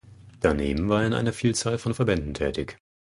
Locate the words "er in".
1.01-1.13